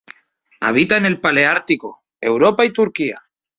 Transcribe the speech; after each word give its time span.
Habita 0.61 0.97
en 0.97 1.05
el 1.05 1.21
paleártico: 1.21 2.01
Europa 2.21 2.65
y 2.65 2.73
Turquía. 2.73 3.17